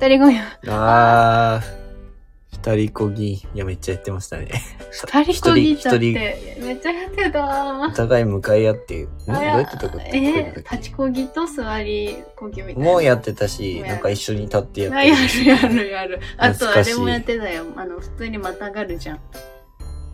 [0.00, 0.42] 二人ごや。
[0.68, 1.81] あー。
[2.62, 3.32] 二人こぎ。
[3.32, 4.48] いや、めっちゃやってましたね。
[4.92, 6.56] 二人こぎちゃって。
[6.60, 7.88] めっちゃやってた。
[7.88, 12.84] お互い向かい合って、んどうあやってたかってえー、立ちこぎと座りこぎみたいな。
[12.84, 16.20] もうやってたし、なんか一緒に立ってやっあやてるやるやる。
[16.36, 17.64] あとあれもやってたよ。
[17.74, 19.20] あの、普通にまたがるじゃん。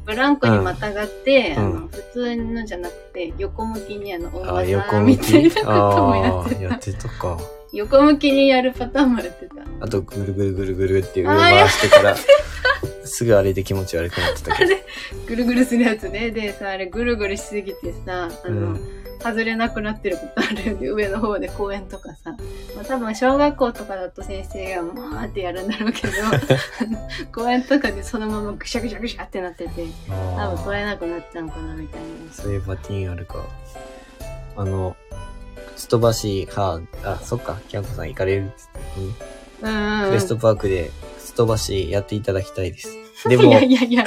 [0.07, 5.19] ブランコにまたがって、うんあの、普通のじゃなくて、横向きにあの、大あー、横技み。
[5.19, 6.63] たいなこともやってた。
[6.63, 7.39] やってたか。
[7.72, 9.54] 横向きにやるパターンもやってた。
[9.81, 12.16] あと、ぐるぐるぐるぐるって上回してから、
[13.04, 14.74] すぐあれで気持ち悪くなってたけど。
[15.26, 16.31] ぐるぐるするやつね。
[16.31, 20.88] でさ、あれぐるぐるしすぎてさ、あの、うん外れなくなってることあるよね。
[20.90, 22.37] 上の方で公園とかさ。
[22.76, 26.12] まあ、多分小学校とかだと先生がまーってやるんだろうけど、
[27.35, 32.00] 公園とかでそのままぐしゃぐしゃぐしゃってなってて、多あ分取ーれなくなったのかなみたい
[32.31, 33.44] そういうパティーンあるか。
[34.57, 34.94] あの、
[35.79, 38.81] 靴飛ばし、はあ、そっか、キャンプさん行かれるっつって。
[39.62, 40.07] うん。
[40.09, 43.08] クレストパークで靴飛ばしやっていただきたいです。
[43.26, 44.04] でも、 いやいやいや、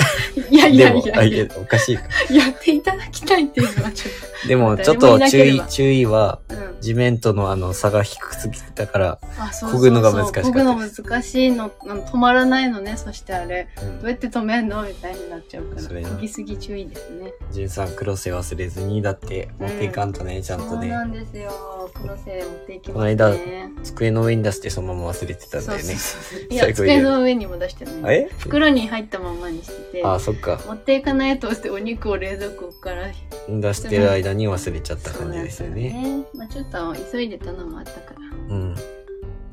[0.50, 2.04] いやいやいやおかしいか。
[2.32, 6.40] やっていただきたいっていうのはちょっ でも、ちょっと注意注意は。
[6.82, 9.90] 地面とのあの差が低すぎたから、あ、そうそうそう。
[9.90, 12.98] 漕ぐのが難しかった漕ぐの難しいの、止まらないのね。
[12.98, 15.82] そしてあれ、うんどうやって止めんのみたいになっちゃうから。
[15.84, 17.34] それな漕ぎすぎ注意ですね。
[17.52, 21.52] ジュンさん、クロス忘れずに、だって、持っていかんとね、ちゃんとそうなね、んですよ。
[21.94, 23.70] クロセ持っていきこのます間ね。
[23.84, 25.84] 机の上に出してそのまま忘れてたんだよね。
[25.84, 28.16] そうそうそういや、机の上にも出してない。
[28.16, 28.30] え？
[28.40, 30.60] 袋に入ったままにしてて、あ、そっか。
[30.66, 33.12] 持っていかないとしてお肉を冷蔵庫から
[33.50, 35.92] 出してる間に忘れちゃった感じですよね。
[35.92, 36.26] ね。
[36.34, 38.56] まあちょっと急いでたのもあったから。
[38.56, 38.76] うん。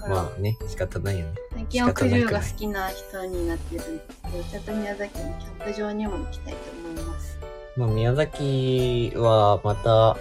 [0.09, 1.33] まあね、仕方ないよね。
[1.51, 6.59] 最最近は九十が好きな人になってるんですけど、ちょっと宮崎のキャンプ場にも行きたいと
[6.89, 7.39] 思います。
[7.77, 10.17] まあ、宮崎はまた、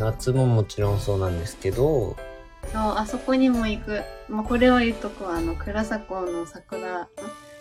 [0.00, 2.16] 夏ももちろんそうなんですけど、
[2.72, 4.02] そう、あそこにも行く。
[4.28, 7.08] まあ、これを言うとこは、あの、倉迫の桜、ん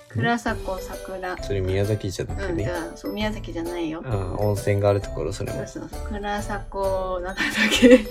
[0.09, 1.37] 倉迫桜。
[1.43, 4.01] それ宮崎じゃなくうん、じね、ゃあ、そう、宮崎じゃないよ。
[4.05, 7.45] うん、温泉があるところ、それもそう、そう倉迫、な んだっ
[7.79, 8.05] け。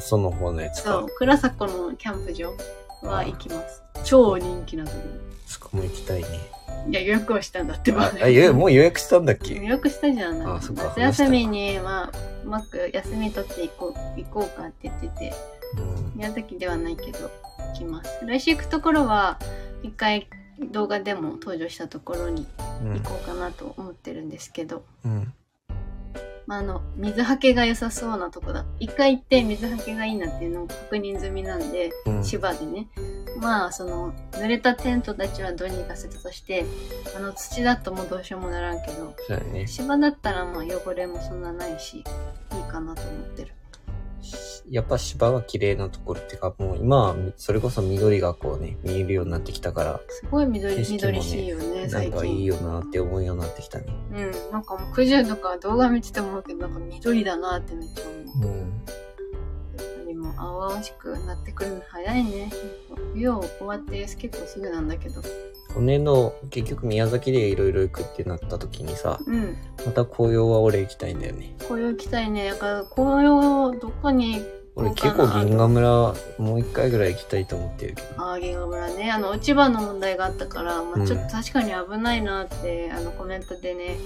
[0.00, 2.52] その方のやつかそう。、倉迫のキャンプ場
[3.02, 3.82] は行きます。
[4.04, 4.96] 超人気なとこ
[5.46, 6.28] そこも行きたいね。
[6.86, 6.90] ろ。
[6.90, 8.02] いや、予約をしたんだってば。
[8.06, 9.54] あ、あいやもう予約したんだっけ？
[9.54, 10.56] 予約したじゃない。
[10.56, 15.32] あそっか夏休みに、まあ、うまく休み取って行こう、行こうかって言ってて、
[15.76, 16.12] うん。
[16.16, 17.30] 宮崎ではないけど、
[17.72, 18.10] 行きます。
[18.26, 19.38] 来週行くところは、
[19.84, 22.46] 一回動画でも登場したところに
[22.82, 25.32] うん行こうかなと思ってるんですけど、うん。
[26.46, 28.64] まあ、あの、水はけが良さそうなとこだ。
[28.80, 32.24] 一回行って水はけがいいなっていうのを確認済みなんで、うん。
[32.24, 32.88] 芝でね。
[33.40, 36.64] まあ、その、濡れたテントたちはどうにかせたとして、
[37.16, 39.14] あの、土だともうどうしようもならんけど、
[39.52, 39.66] ね。
[39.66, 42.04] 芝だったらまあ汚れもそんなないし、いい
[42.70, 43.54] かなと思ってる。
[44.70, 52.16] やっぱ芝が綺麗なところっていうか、もう今はそれこそ緑がこうね、見えるようになってきたから、すごい緑、ね緑しいよね、な最近。
[52.16, 53.86] んかいいよなって思うようになってきたね。
[54.12, 54.52] うん。
[54.52, 58.04] なんかもう九十とか動画見てて思うけど、なんか緑だなってめっちゃ
[58.38, 58.48] 思う。
[58.48, 58.58] うん。
[58.58, 58.68] やっ
[60.04, 62.52] ぱりもう青々しくなってくるの早いね。
[63.14, 65.20] 冬終わって結構すぐなんだけど。
[65.74, 69.56] 今年度、結局宮崎でいろいろ行くってなった時にさ、うん。
[69.84, 71.54] また紅葉は俺行きたいんだよね。
[71.60, 72.50] 紅葉行きたいね。
[72.50, 78.22] だから紅葉どこに行俺結構銀河村もう一回ぐらい行きたいと思ってるけど。
[78.22, 79.10] ああ、銀河村ね。
[79.10, 83.98] あの、落ち葉の問題があったから、まあ、うんちょっと確かに危ないなって、あの、コメントでね、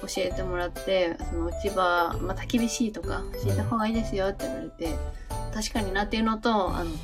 [0.00, 4.96] 教えてもらって、その落ち葉、まあ、焚き火しいとか、敷いた方がいいですよって言われて、
[5.52, 6.94] 確かになっていうのと、あの、なん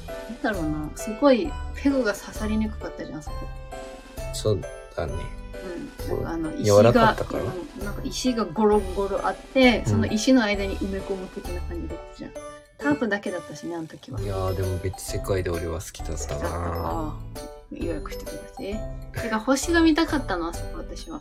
[0.42, 3.37] だろうな、すごい、ペグが刺さりにくかったじゃん、そこ。
[4.33, 4.61] そう
[4.97, 5.12] だね。
[6.09, 6.19] うん。
[6.21, 7.45] なんかあの、石柔らかがったから。
[7.45, 12.31] うんなんか石がゴロゴロあって、その石の間に埋め込む的な感じだったじゃん。
[12.79, 14.21] タープだけだったしね、あの時は。
[14.21, 16.40] いやーでも別世界で俺は好きだったな。
[16.40, 17.19] か
[17.73, 19.23] 予約してください。
[19.23, 20.55] てか星が見たかったのあ。
[20.55, 21.21] そこ私は。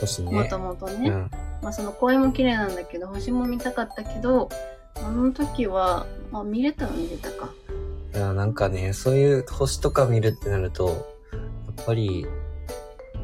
[0.00, 0.32] 星ね。
[0.32, 1.10] もともとね。
[1.10, 1.30] うん。
[1.62, 4.48] まあその公園も綺麗なんだけど、星も見たかったけど、
[4.96, 6.44] あの時は、まあ。
[6.44, 7.50] 見れたは見れたか。
[8.14, 11.15] いや、なんかね、そういう星とか見るってなると、
[11.84, 12.26] ぱり、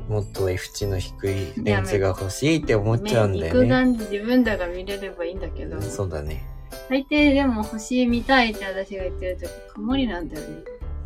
[0.08, 3.68] もっと F 値の低いレンズが欲しいって思っちゃうんだよ肉ね。
[3.68, 6.44] 眼で自分らが見れればいいんだけど、そうだね。
[6.88, 10.56] 大抵でも星見たいって私が言ってる時、曇りなんだよね。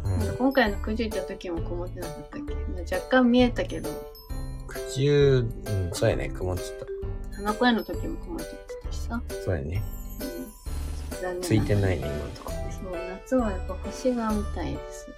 [0.04, 0.36] うん。
[0.36, 3.90] 今回の9時行った時も曇ってなかったっけ、まあ若干見えたけど、
[4.94, 6.62] 90、うん、そうやね、曇って
[7.36, 8.44] 花子屋の時も曇って
[8.84, 9.22] たしさ。
[9.28, 9.34] た。
[9.34, 9.82] そうやね。
[11.22, 11.40] うん。
[11.42, 12.56] ついてないね、今のところ。
[12.72, 15.08] そう、夏はやっぱ星が見たいです。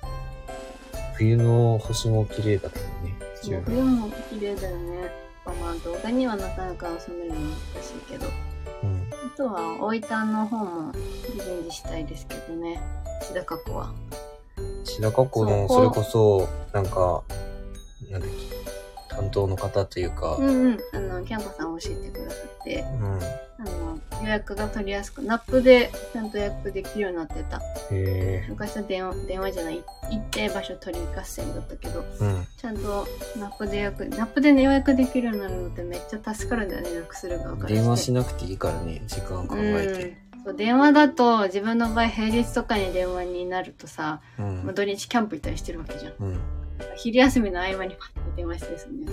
[1.18, 3.16] 冬の星も綺麗だけどね。
[3.42, 5.10] そう冬も綺麗だよね。
[5.44, 7.50] まあ動画にはなかなか収めるの難
[7.82, 8.26] しいけど。
[8.84, 9.08] うん。
[9.10, 12.80] あとは大分の方もリベンジしたいですけどね。
[13.22, 13.92] 志高湖は。
[14.84, 17.22] 志高湖の、それこそ、なんか、
[18.10, 18.57] なんだっけ、
[19.18, 20.78] 担当の方というか、うんうん。
[20.92, 23.04] あの、キャンパーさん教えてくださって、うん。
[23.06, 27.60] あの、予約が取りやすく、なっぷでちゃんと予約できるようになってた。
[27.90, 32.24] へ昔は電話、電話じゃない、行って場所取り合戦だったけど、え。
[32.24, 32.46] うん。
[32.56, 33.06] ちゃんと
[33.38, 37.68] なっぷで予約、なっぷで、ね、予約できるようになるのってめっちゃ助かるんだよね、予約する側から。
[37.70, 40.04] 電話しなくていいからね、時間考えて。
[40.04, 44.62] うんそう電話だと自分の場合平日とかに電話になるとさ、うん。
[44.64, 46.40] まあ土日キャンプ行ったりしてるわけじゃんうん。
[46.96, 49.06] 昼休みの合間にパッと電話してですね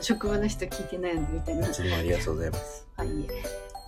[0.00, 2.86] 職場の人聞いてないのみたいないつもありがとうございます。
[2.96, 3.08] はい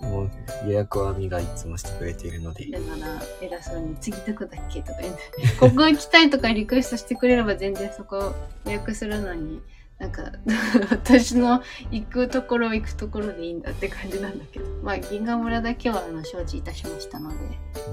[0.01, 0.29] もう
[0.65, 2.65] 予約はみがいつもしてくれているので。
[2.71, 5.21] だから偉そうに次どこだっけとか言って
[5.59, 8.33] ここ行きたいとかリクエストしてくれれば全然そこ
[8.65, 9.61] 予約するのに
[9.99, 10.23] なんか
[10.91, 17.35] 私の行くところ行くところでいいんだって感じなんだけどまあ銀河村だけはあの承知いたしましたので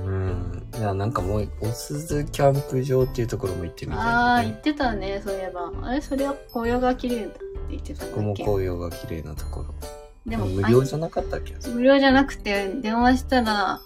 [0.04, 0.66] うん。
[0.78, 4.48] いや、なんかもう、おすずキャンプ場っていうところも行ってみたいああ、んだね。
[4.48, 5.72] 言ってたね、そういえば。
[5.82, 7.38] あれ、それは紅葉が綺麗だって
[7.70, 9.74] 言ってたんここも紅葉が綺麗なところ。
[10.26, 11.54] でも、無料じゃなかったっけ？
[11.54, 13.80] あ無料じゃなくて、電話したら、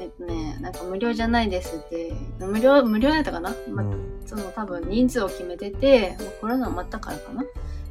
[0.00, 4.22] えっとね、なんか無料じゃないですって、無料、無料やったかな、まうん。
[4.26, 7.42] その多分人数を決めてて、もうコロナ終わったからかな？
[7.42, 7.46] もう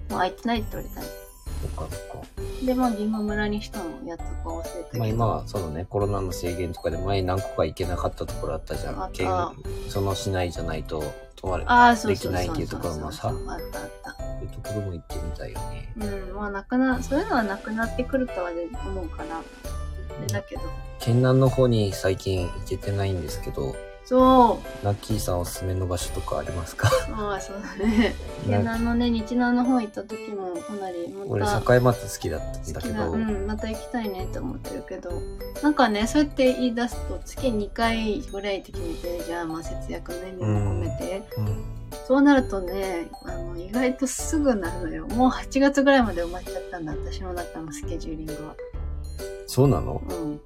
[0.10, 1.08] 空いてないって言われたの
[1.62, 2.66] そっかそっか。
[2.66, 5.00] で、まあ、銀河村にしたのやったか忘れたけど。
[5.00, 9.54] まあ今はそのね、コロナの制限とかで前何個か行けなかったところあったじゃあった
[9.90, 11.04] その市内じゃないと
[11.36, 14.12] 泊まれああ、そうそうそうそうできないっていうところもさあったあった。
[14.12, 15.94] そういうところも行ってみたいよね。
[15.98, 18.50] うん、まあ、なくな、そういうのはなくなってくるとは
[18.86, 19.42] 思うから。
[20.18, 20.62] あれだけど。
[21.00, 24.86] 県南の方に最近行けてないんですけど、そう。
[24.86, 26.90] ラッキーさんおすすめの場所とかありますか？
[27.16, 28.14] ああ、そうだね。
[28.46, 32.82] な県南のね、日南の方行った時もかなり、ま俺、た、境松好きだったんだ好きだ。
[32.82, 35.12] けど、うん、また行きたいねって思ってるけど、
[35.64, 39.50] なんかね、そうやって言い出すと、月2回ぐらいって決めてるじゃん。
[39.50, 41.24] まあ、節約の意味も込めて。
[41.38, 41.64] うん
[42.08, 45.08] そうなるとね、あの、意外とすぐなるのよ。
[45.08, 48.56] もう8月ぐらいまで埋まっちゃったんだ、私の中のスケジューリングは。
[49.48, 50.02] そうなの？
[50.10, 50.42] うん。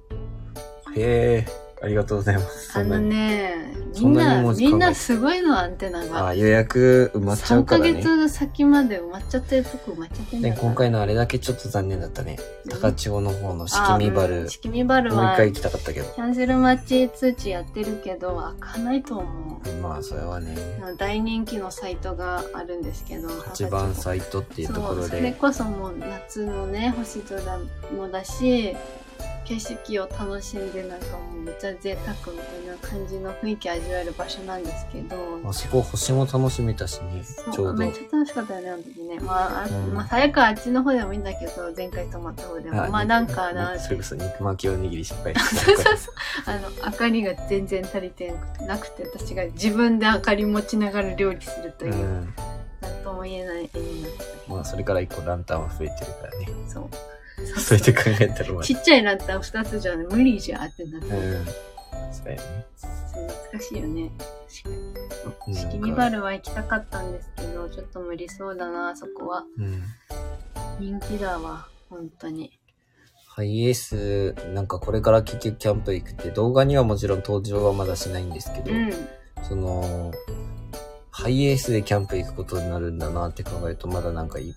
[0.96, 1.46] へえ、
[1.86, 2.76] ありがとうございます。
[2.76, 2.98] あの。
[2.98, 6.34] ね、みそんなみんなすごいの、アンテナあが。
[6.34, 8.02] 予約埋まっちゃう3ヶからね。
[8.02, 10.58] 月先まで埋まっちゃってるとこ埋まっちゃってんだね。
[10.60, 12.38] 今回のあれだけちょっと残念だったね。
[12.68, 16.12] 高千穂の方の式見バルあうん、式見バルは、もう一回行きたかったけど。
[16.12, 19.70] キャンセル待ち通知やってるけど、開かないと思う。
[19.80, 20.56] まあ、それはね、
[20.98, 27.40] 大人気のサイトがあるんですけど、八番サイトっていうところそうそれで、こそもう夏のね星空
[27.96, 28.74] もだし
[29.46, 35.16] 景色を楽しんでなんかもうめっちゃ贅沢みたいな感じの雰囲気味わえる場所なんですけど。
[35.44, 37.74] あそこ星も楽しめたしね、ちょうど。
[37.74, 37.92] めっ。
[37.92, 39.20] ちゃ楽しかったよねあの時ね。
[39.20, 39.94] まあ、あうん。
[39.94, 42.88] まあ最悪あっちの方でもいいんだけど前回泊まった方でも。
[42.88, 45.84] まあなんかなそれこそ肉巻きおにぎり失敗そうした。
[45.90, 46.14] そうそう
[46.46, 48.34] あの明かりが全然足りて
[48.66, 51.94] なくて私が自分で明かり持ちながら料理するという。
[51.94, 52.34] う、ん。
[52.80, 54.52] なんとも言えない絵になってた。
[54.52, 56.48] まあ、それから一個ランタンは増えてるからね。
[56.68, 57.15] そう
[57.58, 61.46] そうやって考えたらまあちっちゃいランタン2つじゃね無理じゃんってなって、うん。
[62.12, 62.66] そうやね。
[63.52, 64.10] 難しいよね。
[64.18, 69.44] 確かうんに式見バルは行きたかったんですけどちょっと無理そうだなそこは。
[69.58, 69.82] うん。
[70.78, 72.58] 人気だわ本当に。
[73.36, 78.92] ハイエース、なんかこれから結局キャンプ行くって動画にはもちろん登場はまだしないんですけど、うん。
[79.46, 80.10] その、
[81.10, 84.54] ハイエースでキャンプ行くことになるんだなって考えると、まだなんかいい、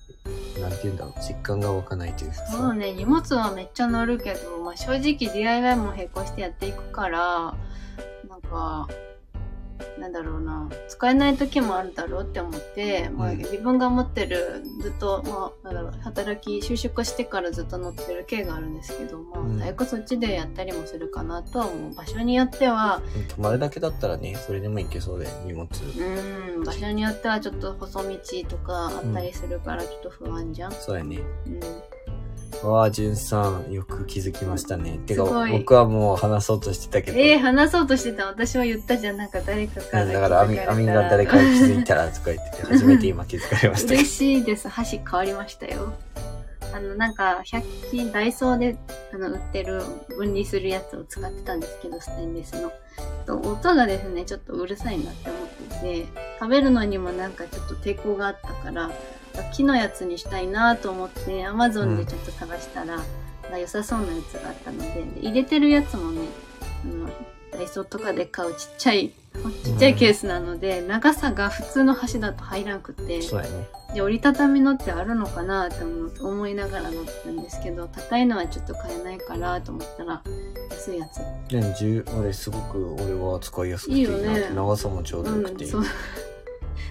[0.59, 2.73] なんて言うんだろう、実感が湧かないというかそう。
[2.73, 7.53] ね荷物はめっちゃ乗るけど、まあ、正直 DIY も並行してやっていくから
[8.27, 8.87] なんか
[9.99, 10.69] なんだろうな。
[10.87, 19.59] 使えない時もあるだろうって思って、まあ、うん自分が持ってるずっと、まあ、なんだろう働き就職してからずっと乗ってる系があるんですけど、まあうん。
[19.59, 21.93] 最悪そっちでやったりもするかなとは思う。
[21.93, 23.01] 場所によっては。
[23.29, 25.67] 泊まるだけだったらね、それでも行けそうだよ、荷物。
[26.57, 26.63] うん。
[26.63, 30.71] 場所によってはちょっと細道とかあったりするからちょっと不安じゃん。
[30.71, 31.19] そうやね。
[31.47, 31.59] うん
[32.63, 34.99] わあ、じゅんさん、よく気づきましたね。
[35.05, 37.19] てか、僕はもう話そうとしてたけど。
[37.19, 39.17] えー、話そうとしてた私は言ったじゃん。
[39.17, 44.67] なんか誰かからうんだから、アミ、アミが誰かに気づいたらとか言ってて、初めて今気づかれましたけ 嬉しいです。
[44.67, 45.93] 箸変わりましたよ。
[46.71, 48.77] あのなんか100均ダイソーで
[49.13, 49.81] あの売ってる
[50.15, 52.71] 分離するやつを使ってたんですけどステンレスの。
[53.25, 56.05] と音がですねちょっとうるさいなって思ってて
[56.39, 58.91] 食べるのにもなんかちょっと抵抗があったから
[59.53, 62.99] 木のやつにしたいなと思って Amazon でちょっと探したら、
[63.49, 66.21] が良さそうなやつがあったのでで入れてるやつもね
[66.85, 67.09] あの
[67.51, 69.09] ダイソーとかで買うちっちゃい
[69.63, 73.21] ちっちゃいケースなので、長さが普通の箸だと入らんくてね。
[73.93, 80.21] で折りたたみのってあるのかなって思思いながら乗ってたんですけど高いのはちょっと買えないからと思ったら
[80.69, 81.19] 安いやつ。
[81.49, 84.51] でも、十、俺すごく、俺は使いやすくていいよね。
[84.53, 85.65] 長さもちょうどよくて。
[85.65, 85.83] うんそう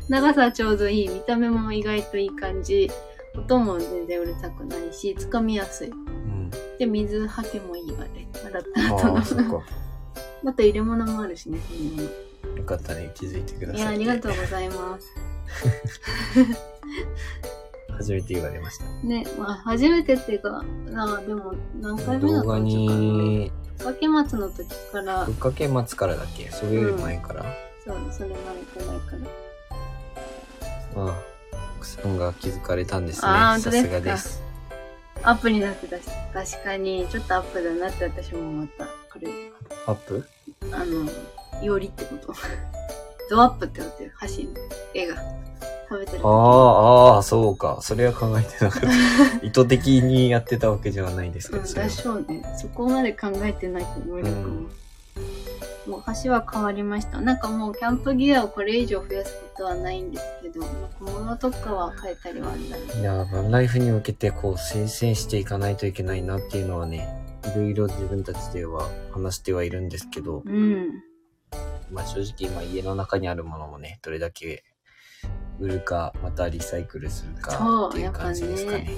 [0.08, 1.08] 長さちょうどいい。
[1.08, 2.90] 見た目も意外といい感じ。
[3.36, 5.88] 音も全然うるさくないしつかみやすい。
[5.88, 6.50] うん。
[6.78, 8.28] で水はけもいいわね。
[8.44, 9.16] 洗った後の。
[9.16, 9.62] ああ、そっか。
[10.42, 12.56] また入れ物もあるしねその。
[12.56, 13.80] よかったね、気づいてください。
[13.80, 15.06] いやありがとうございます。
[17.96, 18.84] 初めて言われました。
[19.06, 25.24] ねまあ初めてっていうかあでも何回目だ動画ったんに、竹松の時から。
[25.24, 26.48] ぶっかけ松からだっけ？
[26.50, 27.44] それより前から、
[27.84, 29.18] そうそれ前くらいから
[31.06, 31.14] ああ、
[31.76, 33.28] 奥さんが気づかれたんですね。
[33.28, 33.88] あーさ本当ですか。
[33.88, 34.42] すがです。
[35.22, 36.02] アップになってたし。
[36.32, 37.06] 確かに。
[37.10, 38.84] ちょっとアップだなって私も思った。
[38.84, 39.28] これ。
[39.86, 40.28] アップ？
[40.72, 42.34] あのよりってこと。
[43.30, 44.50] ドアップってことよ箸の
[44.94, 45.16] 絵が。
[45.88, 46.18] 食べてる。
[46.18, 47.78] 時ああ、ああ、そうか。
[47.80, 48.88] それは考えてなかった。
[49.46, 51.88] 意図的にやってたわけではないですけど、うん、それは。
[51.88, 52.42] でしょうね。
[52.58, 54.70] そこまで考えてないと思うけど、うん
[55.88, 57.20] もう橋は変わりました。
[57.20, 67.08] なんかもうキャンプギアをこれ以上増やすことはないんですけど、まあ小物とかは変えたりはあるんだろういや、バンライフに向けてこう、先々していかないといけないなっていうのはね、
[67.44, 71.02] いろいろ自分たちでは話してはいるんですけど、うん。
[71.90, 74.64] まあ正直今家の中にあるものもね、どれだけ
[75.58, 78.90] 売るか、またリサイクルするかっていう感じですかね。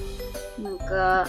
[0.60, 1.28] なんか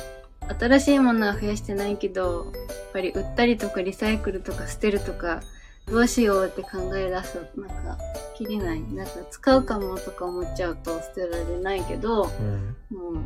[0.59, 5.41] 新しいものは増やしてないけどやっぱり売ったりとかリサイクルとか捨てるとか
[5.87, 7.97] どうしようって考え出すとなんか
[8.37, 12.75] きりないなんか使うかもとか思っちゃうと捨てられないけどうん。
[12.89, 13.23] もう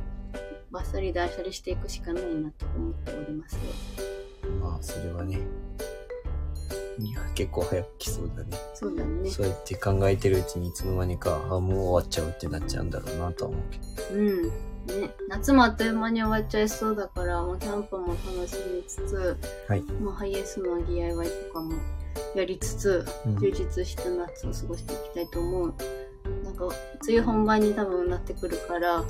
[0.71, 3.59] バッサリ断捨離していくしかないなと思っておりますよ
[4.61, 5.39] まあ、それはね、
[6.99, 8.57] いや、結構早く来そうだね。
[8.73, 9.30] そうだね。
[9.30, 13.78] そうやって考えてるうちにいつの間にか、あ、もう終わっちゃうってなっちゃうんだろうなとは思うけ
[14.13, 14.19] ど。
[14.19, 14.51] うん。
[14.88, 21.74] ね、夏もあっという間に終わっちゃいそうだから、まあ、キャンプも楽しみつつ、はいまあ、ハイエースの DIY とかも
[22.36, 25.74] やりつつ、うん充実した夏を過ごしていきたいと思う。
[26.44, 26.74] なんか、梅
[27.18, 29.04] 雨本番に多分なってくるから、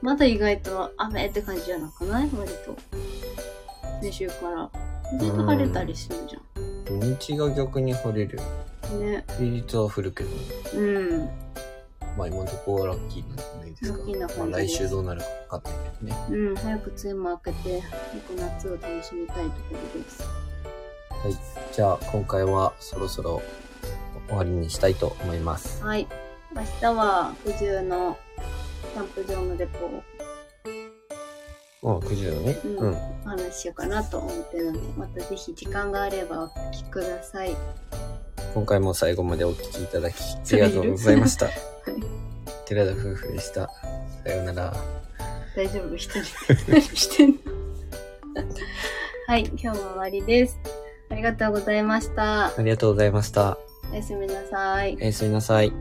[0.00, 2.30] まだ意外と雨って感じじゃなくない？
[2.36, 2.76] 割と。
[4.00, 4.70] 先週から。
[5.12, 6.36] 意外と晴れたりするじ
[6.84, 8.38] 土日が逆に晴れる。
[8.82, 9.00] ゃん。
[9.00, 9.24] ね。
[9.38, 10.30] 平日は降るけど、
[10.74, 11.28] うん。
[12.16, 13.98] まあ今のところはラッキーなんじゃないですか？
[13.98, 16.38] ラッキーなまあ感じです来週どうなるか分かんないけどね。
[16.48, 16.56] うん。
[16.56, 19.56] 早く梅雨も明けて、早く夏を楽しみたいとこ
[19.94, 20.22] ろです。
[20.22, 21.36] はい。
[21.72, 23.42] じゃあ今回はそろそろ
[24.28, 25.82] 終わりにしたいと思います。
[25.82, 26.08] はい。
[26.54, 28.16] 明日は、九十の
[28.94, 30.02] キャンプ場のレポを
[31.82, 32.58] うん、9時だね。
[32.64, 32.94] うんうん。
[32.94, 37.54] お話ししようかなと思ってるので、またぜひ時間があればお聞きください。
[38.54, 41.48] 今回も最後までお聞きいただき、ありがとうございました。
[41.86, 42.02] はい。
[42.66, 43.70] 寺田夫婦でした。
[44.24, 44.74] さようなら。
[45.54, 45.94] 大丈夫？
[45.96, 46.24] 一人
[46.80, 47.36] してんの
[49.26, 50.58] はい、今日も終わりです。
[51.08, 52.46] ありがとうございました。
[52.46, 53.56] ありがとうございました。
[53.90, 55.04] おやすみなさいお。
[55.04, 55.72] やすみなさい。